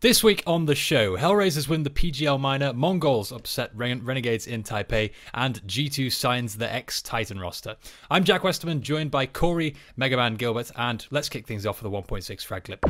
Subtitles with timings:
[0.00, 4.62] This week on the show, Hellraisers win the PGL Minor, Mongols upset Ren- Renegades in
[4.62, 7.74] Taipei, and G2 signs the ex Titan roster.
[8.08, 11.96] I'm Jack Westerman, joined by Corey, Megaman Gilbert, and let's kick things off with a
[11.96, 12.86] 1.6 frag clip.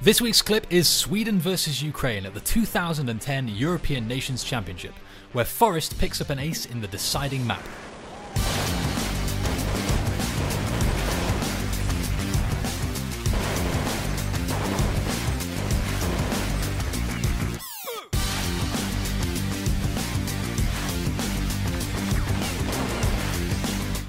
[0.00, 4.94] This week's clip is Sweden versus Ukraine at the 2010 European Nations Championship,
[5.34, 7.62] where f0rest picks up an ace in the deciding map.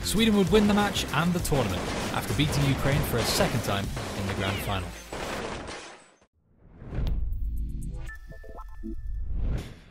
[0.09, 1.79] Sweden would win the match and the tournament
[2.15, 3.85] after beating Ukraine for a second time
[4.19, 4.87] in the grand final.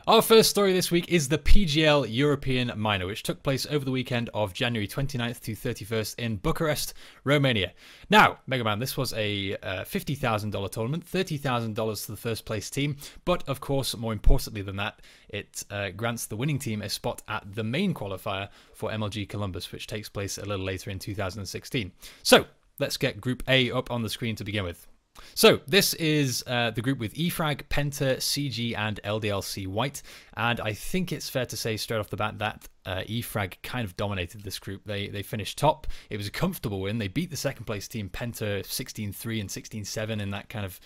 [0.08, 3.90] Our first story this week is the PGL European Minor, which took place over the
[3.90, 7.74] weekend of January 29th to 31st in Bucharest, Romania.
[8.08, 12.96] Now, Mega Man, this was a uh, $50,000 tournament, $30,000 to the first place team,
[13.26, 17.20] but of course, more importantly than that, it uh, grants the winning team a spot
[17.28, 21.92] at the main qualifier for MLG Columbus, which takes place a little later in 2016.
[22.22, 22.46] So,
[22.78, 24.86] let's get Group A up on the screen to begin with.
[25.34, 30.02] So this is uh, the group with eFrag, Penta, CG, and LDLC White,
[30.36, 33.84] and I think it's fair to say straight off the bat that uh, eFrag kind
[33.84, 34.82] of dominated this group.
[34.84, 35.86] They they finished top.
[36.10, 36.98] It was a comfortable win.
[36.98, 40.80] They beat the second place team Penta 16-3 and 16-7 in that kind of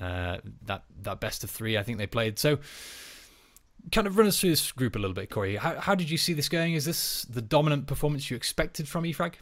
[0.00, 1.76] uh, that that best of three.
[1.76, 2.58] I think they played so.
[3.92, 5.56] Kind of run us through this group a little bit, Corey.
[5.56, 6.74] How, how did you see this going?
[6.74, 9.34] Is this the dominant performance you expected from eFrag?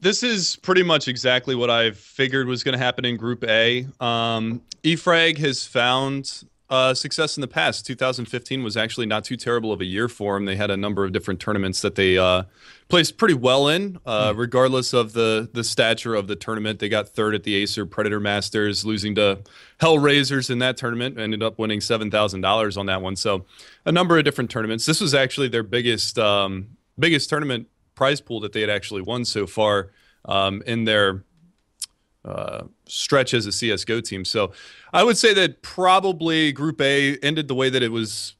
[0.00, 3.86] This is pretty much exactly what I figured was going to happen in Group A.
[3.98, 7.86] Um, eFrag has found uh, success in the past.
[7.86, 10.44] 2015 was actually not too terrible of a year for them.
[10.44, 12.42] They had a number of different tournaments that they uh,
[12.88, 14.38] placed pretty well in, uh, mm.
[14.38, 16.78] regardless of the the stature of the tournament.
[16.80, 19.40] They got third at the Acer Predator Masters, losing to
[19.80, 21.18] Hellraisers in that tournament.
[21.18, 23.16] Ended up winning seven thousand dollars on that one.
[23.16, 23.46] So,
[23.84, 24.86] a number of different tournaments.
[24.86, 29.24] This was actually their biggest um, biggest tournament prize pool that they had actually won
[29.24, 29.90] so far
[30.26, 31.24] um, in their
[32.24, 34.24] uh, stretch as a CSGO team.
[34.24, 34.52] So
[34.92, 38.34] I would say that probably Group A ended the way that it was,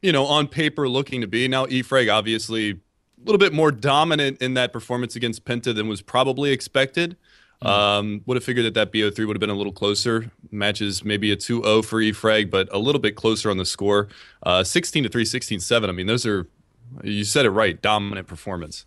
[0.00, 1.48] you know, on paper looking to be.
[1.48, 2.76] Now, eFrag obviously a
[3.24, 7.16] little bit more dominant in that performance against Penta than was probably expected.
[7.62, 7.68] Mm-hmm.
[7.68, 10.30] Um, would have figured that that BO3 would have been a little closer.
[10.50, 14.08] Matches maybe a 2 0 for eFrag, but a little bit closer on the score.
[14.42, 15.88] Uh, 16 to 3, 16 7.
[15.88, 16.48] I mean, those are,
[17.04, 18.84] you said it right, dominant performance.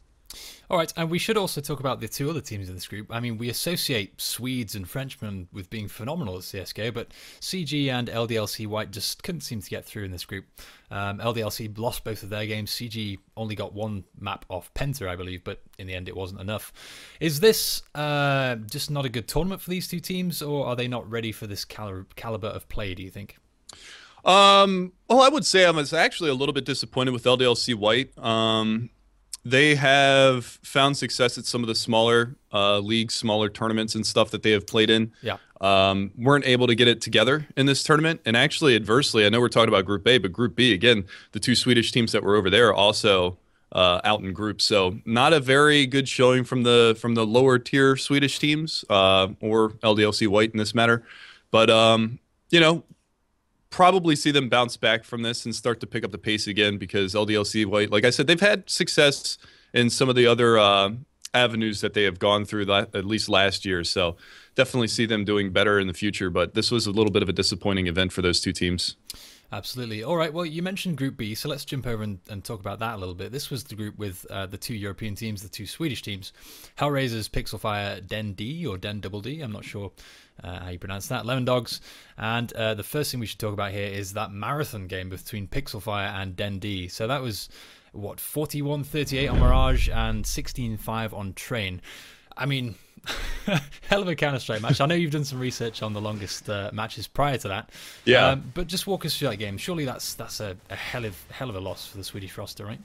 [0.70, 3.08] All right, and we should also talk about the two other teams in this group.
[3.12, 7.10] I mean, we associate Swedes and Frenchmen with being phenomenal at CSGO, but
[7.40, 10.46] CG and LDLC White just couldn't seem to get through in this group.
[10.90, 12.72] Um, LDLC lost both of their games.
[12.72, 16.42] CG only got one map off Penta, I believe, but in the end it wasn't
[16.42, 16.74] enough.
[17.20, 20.88] Is this uh, just not a good tournament for these two teams, or are they
[20.88, 23.38] not ready for this cali- caliber of play, do you think?
[24.26, 28.18] Um, well, I would say I was actually a little bit disappointed with LDLC White.
[28.18, 28.90] Um,
[29.46, 34.32] they have found success at some of the smaller uh, leagues, smaller tournaments, and stuff
[34.32, 35.14] that they have played in.
[35.22, 35.38] Yeah.
[35.62, 38.22] Um, weren't able to get it together in this tournament.
[38.26, 41.40] And actually, adversely, I know we're talking about Group A, but Group B, again, the
[41.40, 43.38] two Swedish teams that were over there also
[43.72, 44.66] uh, out in groups.
[44.66, 49.30] So not a very good showing from the from the lower tier Swedish teams uh,
[49.42, 51.04] or LDLC White in this matter.
[51.52, 52.20] But um,
[52.50, 52.84] you know,
[53.76, 56.78] probably see them bounce back from this and start to pick up the pace again
[56.78, 59.38] because LDLC, like I said, they've had success
[59.74, 60.92] in some of the other uh,
[61.34, 63.84] avenues that they have gone through at least last year.
[63.84, 64.16] So
[64.56, 66.30] definitely see them doing better in the future.
[66.30, 68.96] But this was a little bit of a disappointing event for those two teams.
[69.52, 70.04] Absolutely.
[70.04, 70.34] All right.
[70.34, 72.98] Well, you mentioned Group B, so let's jump over and, and talk about that a
[72.98, 73.32] little bit.
[73.32, 76.34] This was the group with uh, the two European teams, the two Swedish teams,
[76.78, 79.42] Hellraisers, Pixelfire, Den D or Den Double D.
[79.42, 79.92] I'm not sure
[80.44, 81.26] uh, how you pronounce that.
[81.26, 81.80] Lemon Dogs.
[82.18, 85.48] And uh, the first thing we should talk about here is that marathon game between
[85.48, 86.88] Pixelfire and Den D.
[86.88, 87.50] So that was
[87.92, 91.82] what 41-38 on Mirage and 16-5 on Train.
[92.36, 92.76] I mean,
[93.88, 94.82] hell of a Counter Strike match.
[94.82, 97.70] I know you've done some research on the longest uh, matches prior to that.
[98.06, 98.30] Yeah.
[98.30, 99.58] Um, but just walk us through that game.
[99.58, 102.66] Surely that's that's a, a, hell of hell of a loss for the Swedish roster,
[102.66, 102.80] right?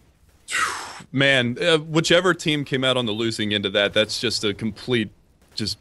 [1.12, 4.54] Man, uh, whichever team came out on the losing end of that, that's just a
[4.54, 5.10] complete
[5.54, 5.78] just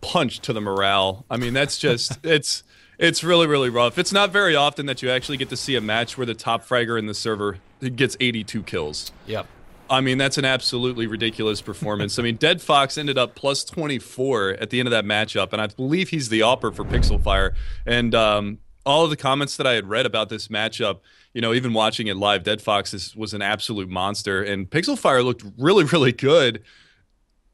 [0.00, 1.24] punch to the morale.
[1.30, 2.62] I mean, that's just it's
[2.98, 3.98] it's really really rough.
[3.98, 6.66] It's not very often that you actually get to see a match where the top
[6.66, 9.10] fragger in the server gets 82 kills.
[9.26, 9.46] Yep.
[9.90, 12.18] I mean, that's an absolutely ridiculous performance.
[12.18, 15.60] I mean, Dead Fox ended up plus 24 at the end of that matchup, and
[15.60, 17.54] I believe he's the AWPer for Pixel Fire.
[17.84, 21.00] And um, all of the comments that I had read about this matchup,
[21.34, 24.96] you know, even watching it live, Dead Fox is, was an absolute monster, and Pixel
[24.96, 26.62] Fire looked really, really good.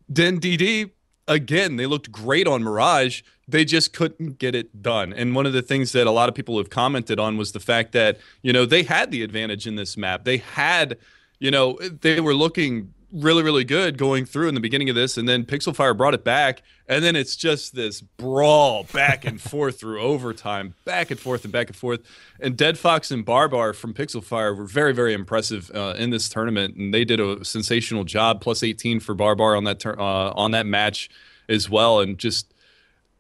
[0.06, 0.91] Then DD
[1.29, 3.23] again, they looked great on Mirage.
[3.49, 5.12] They just couldn't get it done.
[5.12, 7.61] And one of the things that a lot of people have commented on was the
[7.61, 10.25] fact that, you know, they had the advantage in this map.
[10.25, 10.97] They had,
[11.38, 15.17] you know, they were looking really, really good going through in the beginning of this,
[15.17, 19.41] and then Pixel Fire brought it back, and then it's just this brawl back and
[19.53, 22.00] forth through overtime, back and forth and back and forth.
[22.41, 26.29] And Dead Fox and Barbar from Pixel Fire were very, very impressive uh, in this
[26.29, 28.41] tournament, and they did a sensational job.
[28.41, 31.09] Plus 18 for Barbar on that ter- uh, on that match
[31.49, 32.53] as well, and just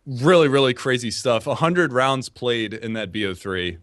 [0.06, 1.46] really, really crazy stuff.
[1.46, 3.78] 100 rounds played in that BO3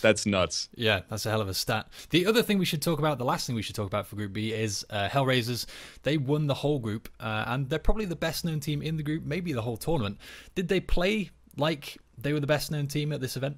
[0.00, 0.68] that's nuts.
[0.74, 1.88] Yeah, that's a hell of a stat.
[2.10, 4.16] The other thing we should talk about, the last thing we should talk about for
[4.16, 5.66] Group B is uh, Hellraisers.
[6.02, 9.02] They won the whole group, uh, and they're probably the best known team in the
[9.02, 10.18] group, maybe the whole tournament.
[10.54, 13.56] Did they play like they were the best known team at this event?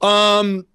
[0.00, 0.66] Um,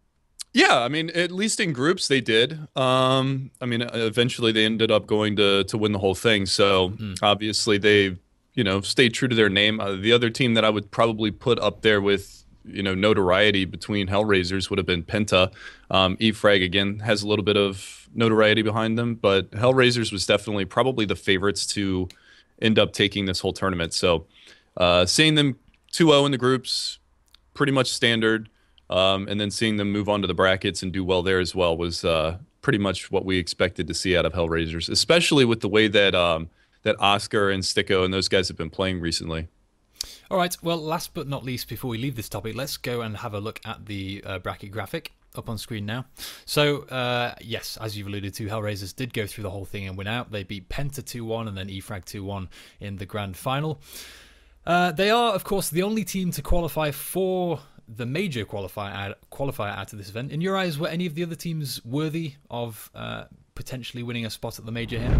[0.53, 2.57] yeah, I mean, at least in groups they did.
[2.75, 6.45] Um, I mean, eventually they ended up going to to win the whole thing.
[6.45, 7.17] So mm.
[7.21, 8.17] obviously they,
[8.53, 9.79] you know, stayed true to their name.
[9.79, 13.65] Uh, the other team that I would probably put up there with you know notoriety
[13.65, 15.51] between Hellraisers would have been Penta.
[15.89, 20.65] Um, E-Frag again has a little bit of notoriety behind them, but Hellraisers was definitely
[20.65, 22.07] probably the favorites to
[22.61, 23.93] end up taking this whole tournament.
[23.93, 24.25] So
[24.75, 25.57] uh, seeing them
[25.93, 26.99] 2-0 in the groups,
[27.53, 28.49] pretty much standard,
[28.89, 31.53] um, and then seeing them move on to the brackets and do well there as
[31.53, 35.61] well was uh, pretty much what we expected to see out of Hellraisers, especially with
[35.61, 36.49] the way that um,
[36.83, 39.47] that oskar and Styko and those guys have been playing recently.
[40.29, 40.55] All right.
[40.61, 43.39] Well, last but not least, before we leave this topic, let's go and have a
[43.39, 46.05] look at the uh, bracket graphic up on screen now.
[46.45, 49.97] So, uh, yes, as you've alluded to, Hellraisers did go through the whole thing and
[49.97, 50.31] win out.
[50.31, 52.49] They beat Penta 2 1 and then EFrag 2 1
[52.81, 53.79] in the grand final.
[54.65, 59.73] Uh, they are, of course, the only team to qualify for the major qualifier qualifier
[59.77, 60.33] out of this event.
[60.33, 63.25] In your eyes, were any of the other teams worthy of uh,
[63.55, 65.17] potentially winning a spot at the major here?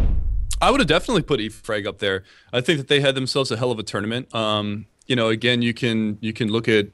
[0.62, 2.24] I would have definitely put EFrag up there.
[2.51, 4.33] I think that they had themselves a hell of a tournament.
[4.36, 6.88] Um, you know, again, you can you can look at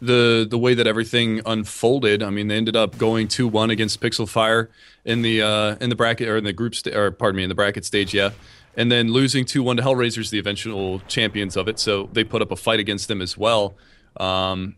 [0.00, 2.22] the the way that everything unfolded.
[2.22, 4.70] I mean, they ended up going two one against Pixel Fire
[5.04, 7.48] in the uh, in the bracket or in the group st- or pardon me in
[7.48, 8.30] the bracket stage, yeah,
[8.76, 11.78] and then losing two one to Hellraisers, the eventual champions of it.
[11.78, 13.74] So they put up a fight against them as well.
[14.18, 14.76] Um,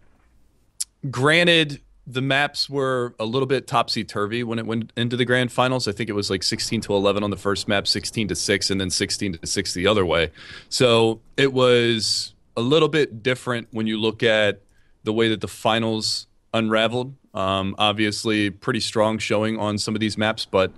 [1.10, 5.50] granted, the maps were a little bit topsy turvy when it went into the grand
[5.50, 5.88] finals.
[5.88, 8.70] I think it was like 16 to 11 on the first map, 16 to 6,
[8.70, 10.30] and then 16 to 6 the other way.
[10.68, 14.62] So it was a little bit different when you look at
[15.04, 17.14] the way that the finals unraveled.
[17.34, 20.72] Um, obviously, pretty strong showing on some of these maps, but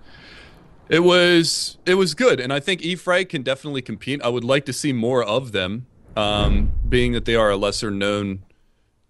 [0.88, 4.20] it was it was good, and I think EFrag can definitely compete.
[4.22, 5.86] I would like to see more of them,
[6.16, 8.42] um, being that they are a lesser known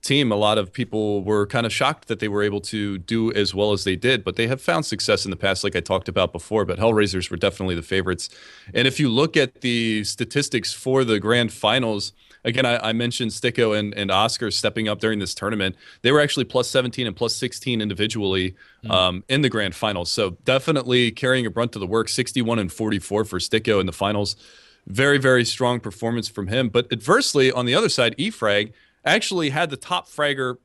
[0.09, 0.33] team.
[0.33, 3.55] A lot of people were kind of shocked that they were able to do as
[3.55, 6.09] well as they did, but they have found success in the past, like I talked
[6.09, 6.65] about before.
[6.65, 8.29] But Hellraisers were definitely the favorites,
[8.75, 12.13] and if you look at the statistics for the grand finals
[12.45, 15.77] again, I, I mentioned Styko and, and oskar stepping up during this tournament.
[16.03, 18.91] They were actually plus 17 and plus 16 individually mm.
[18.91, 20.11] um, in the grand finals.
[20.11, 22.09] So definitely carrying a brunt to the work.
[22.09, 24.37] 61 and 44 for Styko in the finals.
[24.87, 26.71] Very, very strong performance from him.
[26.71, 28.73] But adversely, on the other side, EFrag
[29.15, 30.57] actually had the top fragger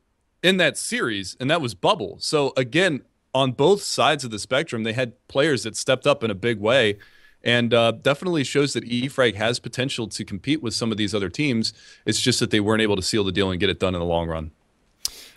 [0.42, 2.18] in that series, and that was Bubble.
[2.20, 3.02] So again,
[3.34, 6.60] on both sides of the spectrum, they had players that stepped up in a big
[6.60, 6.98] way
[7.42, 11.28] and uh, definitely shows that EFrag has potential to compete with some of these other
[11.28, 11.74] teams.
[12.06, 14.00] It's just that they weren't able to seal the deal and get it done in
[14.00, 14.50] the long run.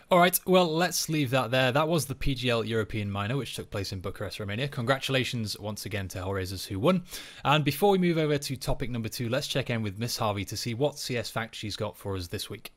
[0.10, 1.74] All right, well, let's leave that there.
[1.74, 4.70] That was the PGL European Minor, which took place in Bucharest, Romania.
[4.70, 7.04] Congratulations once again to Hellraisers who won.
[7.44, 10.46] And before we move over to topic number two, let's check in with Miss Harvey
[10.46, 12.72] to see what CS fact she's got for us this week.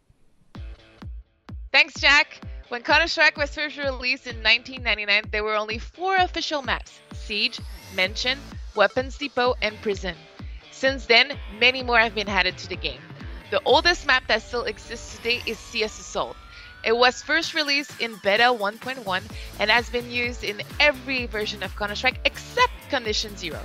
[1.72, 2.40] Thanks, Jack.
[2.68, 7.60] When Counter Strike was first released in 1999, there were only four official maps Siege,
[7.94, 8.40] Mansion,
[8.74, 10.16] Weapons Depot, and Prison.
[10.72, 13.00] Since then, many more have been added to the game.
[13.52, 16.36] The oldest map that still exists today is CS Assault.
[16.84, 19.22] It was first released in Beta 1.1
[19.60, 23.60] and has been used in every version of Counter-Strike except Condition Zero.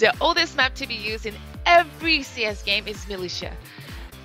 [0.00, 1.34] The oldest map to be used in
[1.66, 3.52] every CS game is Militia.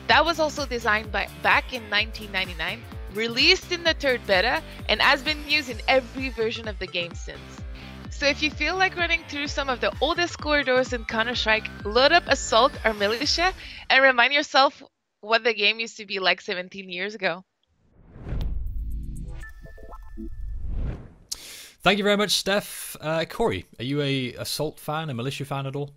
[0.08, 2.82] That was also designed by, back in 1999,
[3.16, 7.14] released in the third beta, and has been used in every version of the game
[7.14, 7.40] since.
[8.10, 12.12] So if you feel like running through some of the oldest corridors in Counter-Strike, load
[12.12, 13.52] up Assault or Militia
[13.90, 14.82] and remind yourself
[15.22, 17.44] what the game used to be like 17 years ago.
[21.82, 22.96] Thank you very much, Steph.
[23.02, 25.92] Uh, Corey, are you a Assault fan, a Militia fan at all?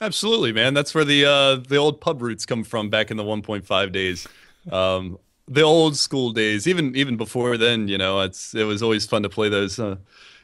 [0.00, 0.74] Absolutely, man.
[0.74, 4.26] That's where the uh, the old pub roots come from back in the 1.5 days.
[4.72, 9.06] Um, the old school days, even even before then, you know, it's it was always
[9.06, 9.78] fun to play those.
[9.78, 9.96] Uh,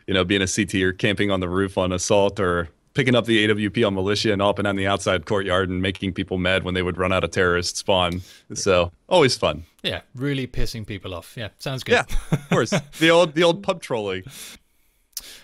[0.06, 3.26] you know, being a CT or camping on the roof on assault or picking up
[3.26, 6.64] the AWP on militia and up and on the outside courtyard and making people mad
[6.64, 8.20] when they would run out of terrorist spawn.
[8.54, 9.64] So always fun.
[9.82, 11.34] Yeah, really pissing people off.
[11.36, 11.92] Yeah, sounds good.
[11.92, 12.70] Yeah, of course.
[12.98, 14.24] the old the old pub trolling.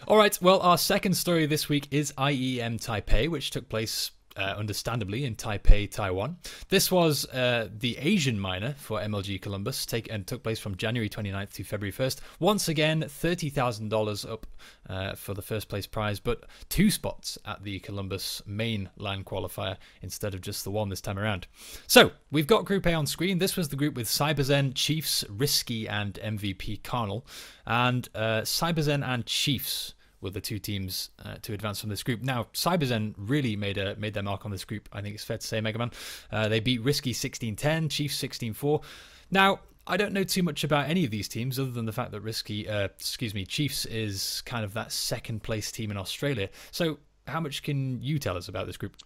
[0.09, 0.37] All right.
[0.41, 5.35] Well, our second story this week is IEM Taipei, which took place uh, understandably, in
[5.35, 6.37] Taipei, Taiwan.
[6.69, 11.09] This was uh, the Asian minor for MLG Columbus, take and took place from January
[11.09, 12.21] 29th to February 1st.
[12.39, 14.47] Once again, $30,000 up
[14.89, 19.77] uh, for the first place prize, but two spots at the Columbus main LAN qualifier
[20.03, 21.47] instead of just the one this time around.
[21.87, 23.39] So we've got Group A on screen.
[23.39, 27.27] This was the group with Cyberzen, Chiefs, Risky, and MVP Karnal.
[27.67, 32.23] And uh, Cyberzen and Chiefs were the two teams uh, to advance from this group.
[32.23, 34.89] Now, Cyberzen really made a made their mark on this group.
[34.93, 35.91] I think it's fair to say, Mega Man.
[36.31, 38.83] Uh, they beat Risky 16-10, Chiefs 16-4.
[39.31, 42.11] Now, I don't know too much about any of these teams other than the fact
[42.11, 46.49] that Risky, uh, excuse me, Chiefs is kind of that second place team in Australia.
[46.73, 48.97] So, how much can you tell us about this group?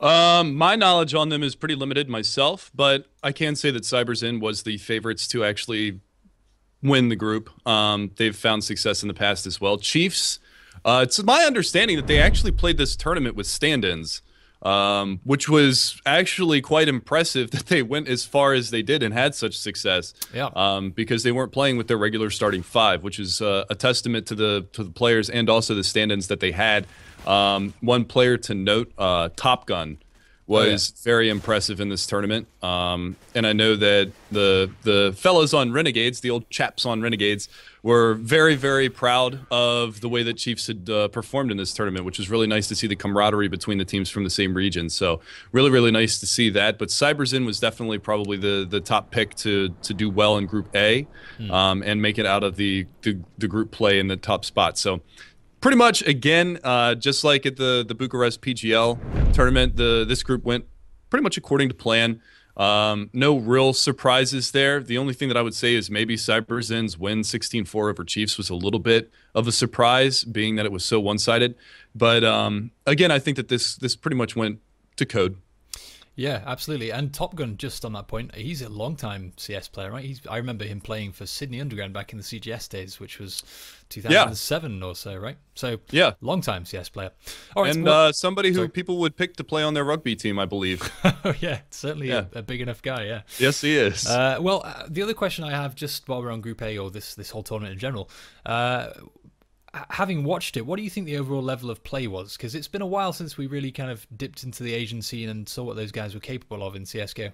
[0.00, 4.40] Um, my knowledge on them is pretty limited myself, but I can say that Cyberzen
[4.40, 6.00] was the favorites to actually
[6.82, 7.50] win the group.
[7.66, 9.78] Um, they've found success in the past as well.
[9.78, 10.38] Chiefs,
[10.84, 14.22] uh, it's my understanding that they actually played this tournament with stand ins,
[14.62, 19.12] um, which was actually quite impressive that they went as far as they did and
[19.12, 20.14] had such success.
[20.34, 20.50] Yeah.
[20.54, 24.26] Um, because they weren't playing with their regular starting five, which is uh, a testament
[24.28, 26.86] to the to the players and also the stand ins that they had.
[27.26, 29.98] Um, one player to note, uh, Top Gun
[30.50, 31.04] was oh, yeah.
[31.04, 32.48] very impressive in this tournament.
[32.60, 37.48] Um, and I know that the the fellows on Renegades, the old chaps on Renegades,
[37.84, 42.04] were very very proud of the way that Chiefs had uh, performed in this tournament,
[42.04, 44.90] which was really nice to see the camaraderie between the teams from the same region.
[44.90, 45.20] So
[45.52, 46.80] really really nice to see that.
[46.80, 50.74] But Cyberzen was definitely probably the the top pick to to do well in Group
[50.74, 51.50] A hmm.
[51.52, 54.76] um, and make it out of the, the the group play in the top spot.
[54.78, 55.00] So
[55.60, 60.44] pretty much again, uh, just like at the the Bucharest PGL tournament, the this group
[60.44, 60.64] went
[61.08, 62.20] pretty much according to plan.
[62.56, 64.82] Um, no real surprises there.
[64.82, 68.50] The only thing that I would say is maybe Cyberzen's win 16-4 over Chiefs was
[68.50, 71.54] a little bit of a surprise, being that it was so one-sided.
[71.94, 74.58] But um, again, I think that this this pretty much went
[74.96, 75.36] to code.
[76.20, 76.92] Yeah, absolutely.
[76.92, 80.04] And Top Gun, just on that point, he's a long time CS player, right?
[80.04, 83.42] He's, I remember him playing for Sydney Underground back in the CGS days, which was
[83.88, 84.86] 2007 yeah.
[84.86, 85.38] or so, right?
[85.54, 87.12] So, yeah, long time CS player.
[87.56, 88.68] All right, and well, uh, somebody who sorry.
[88.68, 90.92] people would pick to play on their rugby team, I believe.
[91.24, 92.26] oh, yeah, certainly yeah.
[92.34, 93.22] A, a, big enough guy, yeah.
[93.38, 94.06] Yes, he is.
[94.06, 96.90] Uh, well, uh, the other question I have, just while we're on Group A or
[96.90, 98.10] this, this whole tournament in general,
[98.44, 98.90] uh,
[99.90, 102.36] having watched it, what do you think the overall level of play was?
[102.36, 105.28] Because it's been a while since we really kind of dipped into the Asian scene
[105.28, 107.32] and saw what those guys were capable of in CSGO.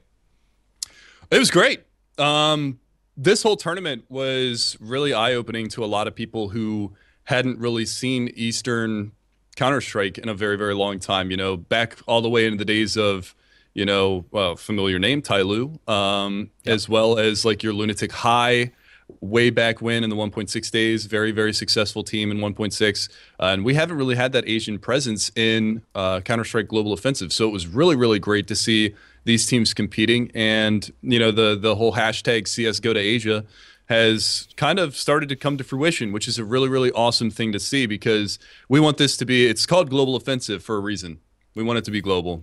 [1.31, 1.83] It was great.
[2.19, 2.79] Um,
[3.17, 7.87] this whole tournament was really eye opening to a lot of people who hadn't really
[7.87, 9.13] seen Eastern
[9.57, 11.31] Counter Strike in a very, very long time.
[11.31, 13.35] You know, back all the way into the days of,
[13.73, 16.75] you know, well, familiar name, Tyloo, um, yep.
[16.75, 18.73] as well as like your Lunatic Hai
[19.21, 21.07] way back when in the 1.6 days.
[21.07, 23.09] Very, very successful team in 1.6.
[23.41, 27.33] Uh, and we haven't really had that Asian presence in uh, Counter Strike Global Offensive.
[27.33, 28.95] So it was really, really great to see
[29.25, 30.31] these teams competing.
[30.35, 33.45] And, you know, the, the whole hashtag CSGO to Asia
[33.89, 37.53] has kind of started to come to fruition, which is a really, really awesome thing
[37.53, 41.21] to see because we want this to be, it's called Global Offensive for a reason.
[41.55, 42.43] We want it to be global.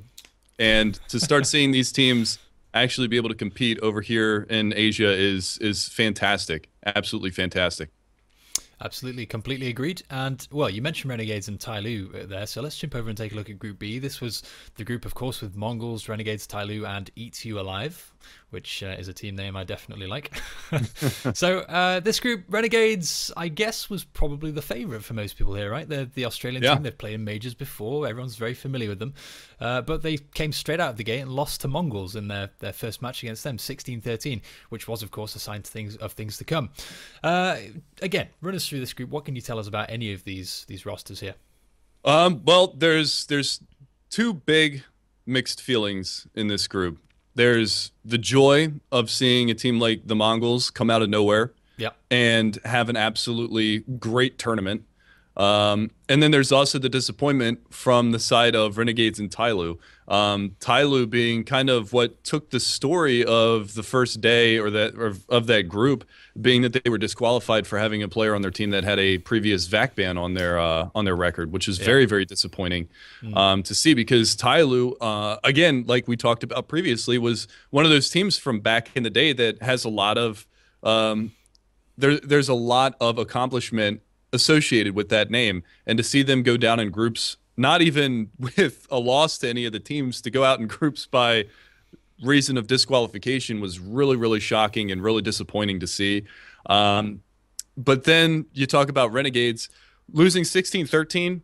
[0.58, 2.39] And to start seeing these teams
[2.74, 6.70] actually be able to compete over here in Asia is is fantastic.
[6.86, 7.89] Absolutely fantastic.
[8.82, 10.03] Absolutely, completely agreed.
[10.10, 13.32] And well, you mentioned Renegades and Tyloo uh, there, so let's jump over and take
[13.32, 13.98] a look at Group B.
[13.98, 14.44] This was
[14.75, 18.12] the group, of course, with Mongols, Renegades, Tyloo, and Eats You Alive
[18.50, 20.34] which uh, is a team name I definitely like.
[21.34, 25.72] so uh, this group, Renegades, I guess, was probably the favourite for most people here,
[25.72, 25.88] right?
[25.88, 26.75] They're the Australian yeah.
[26.75, 26.84] team.
[26.84, 28.08] They've played in majors before.
[28.08, 29.13] Everyone's very familiar with them.
[29.60, 32.50] Uh, but they came straight out of the gate and lost to Mongols in their,
[32.60, 36.12] their first match against them, 16-13, which was, of course, a sign to things, of
[36.12, 36.70] things to come.
[37.24, 37.58] Uh,
[38.01, 39.10] again, run us through this group.
[39.10, 41.36] What can you tell us about any of these these rosters here?
[42.06, 43.62] Um, well, there's there's
[44.10, 44.84] two big
[45.25, 47.00] mixed feelings in this group
[47.36, 51.96] there's the joy of seeing a team like the Mongols come out of nowhere yep.
[52.12, 54.84] and have an absolutely great tournament.
[55.36, 59.80] Um, and then there's also the disappointment from the side of Renegades and Tyloo.
[60.08, 64.96] Um, Tyloo being kind of what took the story of the first day or that
[64.96, 66.06] or of that group,
[66.40, 69.18] being that they were disqualified for having a player on their team that had a
[69.20, 71.86] previous VAC ban on their uh, on their record, which is yeah.
[71.86, 72.88] very very disappointing
[73.24, 73.36] mm.
[73.36, 77.92] um, to see because Tyloo, uh, again, like we talked about previously, was one of
[77.92, 80.46] those teams from back in the day that has a lot of
[80.84, 81.32] um,
[81.98, 84.02] there, there's a lot of accomplishment
[84.34, 85.63] associated with that name.
[85.86, 89.66] And to see them go down in groups not even with a loss to any
[89.66, 91.46] of the teams, to go out in groups by
[92.22, 96.24] reason of disqualification was really, really shocking and really disappointing to see.
[96.68, 97.22] Um,
[97.75, 99.70] but then you talk about Renegades
[100.12, 101.42] losing 16 13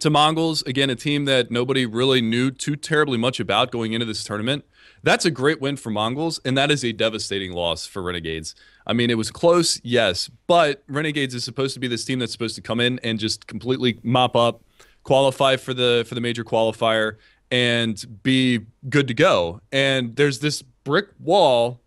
[0.00, 4.04] to Mongols, again, a team that nobody really knew too terribly much about going into
[4.04, 4.64] this tournament.
[5.04, 8.54] That's a great win for Mongols, and that is a devastating loss for Renegades.
[8.86, 12.32] I mean, it was close, yes, but Renegades is supposed to be this team that's
[12.32, 14.62] supposed to come in and just completely mop up,
[15.02, 17.16] qualify for the for the major qualifier,
[17.50, 19.60] and be good to go.
[19.70, 21.82] And there's this brick wall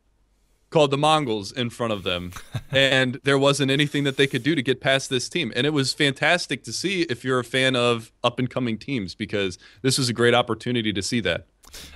[0.69, 2.33] called the Mongols in front of them,
[2.71, 5.51] and there wasn't anything that they could do to get past this team.
[5.55, 9.15] And it was fantastic to see if you're a fan of up and coming teams
[9.15, 11.47] because this was a great opportunity to see that.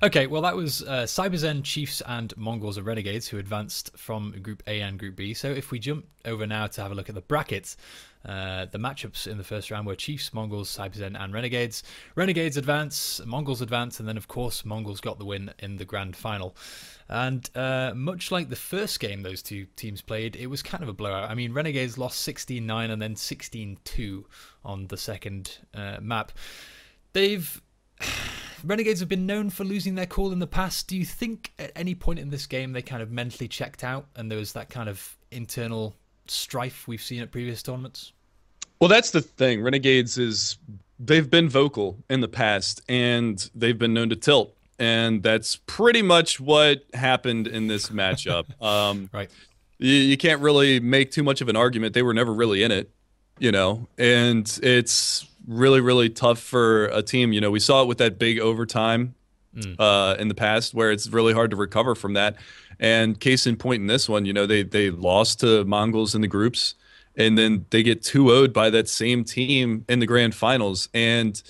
[0.03, 4.63] Okay, well, that was uh, Cyberzen, Chiefs, and Mongols and Renegades who advanced from Group
[4.67, 5.33] A and Group B.
[5.33, 7.77] So if we jump over now to have a look at the brackets,
[8.25, 11.83] uh, the matchups in the first round were Chiefs, Mongols, Cyberzen, and Renegades.
[12.15, 16.15] Renegades advance, Mongols advance, and then, of course, Mongols got the win in the grand
[16.15, 16.55] final.
[17.09, 20.89] And uh, much like the first game those two teams played, it was kind of
[20.89, 21.29] a blowout.
[21.29, 24.25] I mean, Renegades lost 16 9 and then 16 2
[24.63, 26.31] on the second uh, map.
[27.13, 27.61] They've.
[28.63, 30.87] Renegades have been known for losing their cool in the past.
[30.87, 34.07] Do you think at any point in this game they kind of mentally checked out
[34.15, 35.95] and there was that kind of internal
[36.27, 38.13] strife we've seen at previous tournaments?
[38.79, 39.61] Well, that's the thing.
[39.61, 40.57] Renegades is
[40.99, 46.01] they've been vocal in the past and they've been known to tilt and that's pretty
[46.01, 48.45] much what happened in this matchup.
[48.61, 49.29] Um, right.
[49.79, 51.93] You, you can't really make too much of an argument.
[51.93, 52.91] They were never really in it,
[53.39, 57.33] you know, and it's really, really tough for a team.
[57.33, 59.15] You know, we saw it with that big overtime
[59.55, 59.75] mm.
[59.79, 62.35] uh, in the past where it's really hard to recover from that.
[62.79, 66.21] And case in point in this one, you know, they they lost to Mongols in
[66.21, 66.75] the groups,
[67.15, 70.89] and then they get 2 0 by that same team in the grand finals.
[70.93, 71.41] And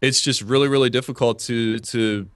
[0.00, 2.28] it's just really, really difficult to to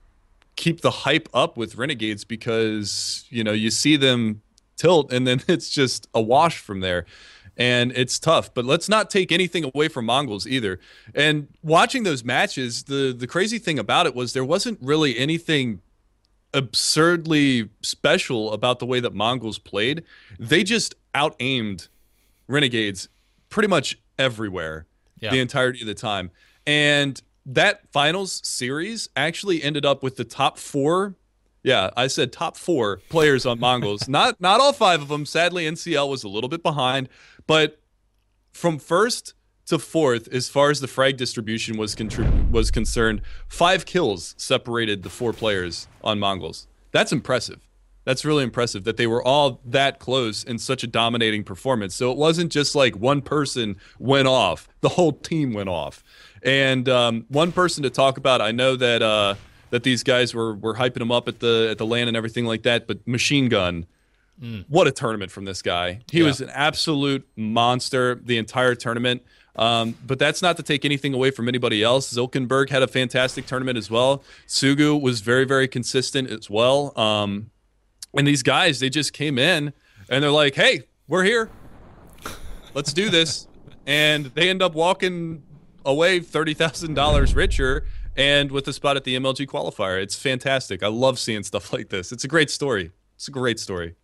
[0.55, 4.41] keep the hype up with Renegades because, you know, you see them
[4.75, 7.05] tilt and then it's just a wash from there
[7.57, 8.53] and it's tough.
[8.53, 10.79] But let's not take anything away from Mongols either.
[11.13, 15.81] And watching those matches, the the crazy thing about it was there wasn't really anything
[16.53, 20.03] absurdly special about the way that Mongols played.
[20.39, 21.87] They just out aimed
[22.47, 23.09] Renegades
[23.49, 24.85] pretty much everywhere
[25.19, 25.31] yeah.
[25.31, 26.31] the entirety of the time.
[26.65, 31.15] And that finals series actually ended up with the top four.
[31.63, 34.07] Yeah, I said top four players on Mongols.
[34.09, 35.25] not not all five of them.
[35.25, 37.09] Sadly, NCL was a little bit behind,
[37.47, 37.79] but
[38.51, 39.33] from first
[39.65, 45.03] to fourth, as far as the frag distribution was contrib- was concerned, five kills separated
[45.03, 46.67] the four players on Mongols.
[46.91, 47.67] That's impressive.
[48.05, 51.95] That's really impressive that they were all that close in such a dominating performance.
[51.95, 56.03] So it wasn't just like one person went off; the whole team went off.
[56.43, 59.35] And um, one person to talk about, I know that uh,
[59.69, 62.45] that these guys were were hyping him up at the at the LAN and everything
[62.45, 63.85] like that, but Machine Gun
[64.41, 64.65] Mm.
[64.67, 65.99] What a tournament from this guy.
[66.11, 66.25] He yeah.
[66.25, 69.23] was an absolute monster the entire tournament.
[69.55, 72.11] Um, but that's not to take anything away from anybody else.
[72.11, 74.23] Zilkenberg had a fantastic tournament as well.
[74.47, 76.97] Sugu was very, very consistent as well.
[76.97, 77.51] Um,
[78.15, 79.73] and these guys, they just came in
[80.09, 81.49] and they're like, hey, we're here.
[82.73, 83.47] Let's do this.
[83.85, 85.43] and they end up walking
[85.85, 90.01] away $30,000 richer and with a spot at the MLG qualifier.
[90.01, 90.81] It's fantastic.
[90.83, 92.11] I love seeing stuff like this.
[92.11, 92.91] It's a great story.
[93.15, 93.95] It's a great story.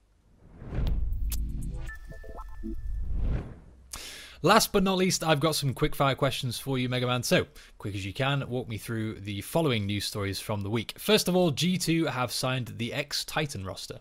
[4.42, 7.24] Last but not least, I've got some quick fire questions for you, Mega Man.
[7.24, 7.46] So,
[7.78, 10.94] quick as you can, walk me through the following news stories from the week.
[10.98, 14.00] First of all, G2 have signed the ex Titan roster.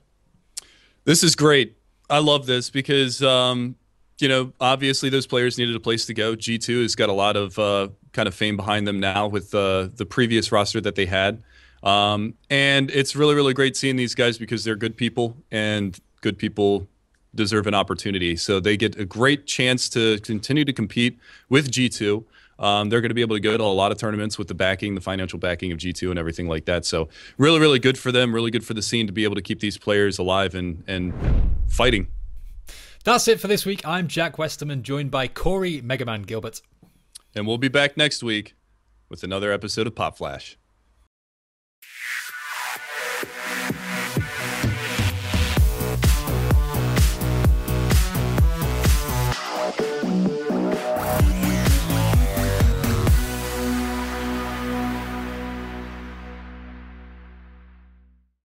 [1.04, 1.76] This is great.
[2.08, 3.74] I love this because, um,
[4.20, 6.36] you know, obviously those players needed a place to go.
[6.36, 9.88] G2 has got a lot of uh, kind of fame behind them now with uh,
[9.92, 11.42] the previous roster that they had.
[11.82, 16.38] Um, and it's really, really great seeing these guys because they're good people and good
[16.38, 16.86] people
[17.34, 18.36] deserve an opportunity.
[18.36, 22.24] So they get a great chance to continue to compete with G2.
[22.58, 24.54] Um, they're going to be able to go to a lot of tournaments with the
[24.54, 26.84] backing, the financial backing of G2 and everything like that.
[26.84, 28.34] So really, really good for them.
[28.34, 31.14] Really good for the scene to be able to keep these players alive and and
[31.68, 32.08] fighting.
[33.04, 33.86] That's it for this week.
[33.86, 36.60] I'm Jack Westerman, joined by Corey Megaman Gilbert.
[37.34, 38.54] And we'll be back next week
[39.08, 40.58] with another episode of Pop Flash.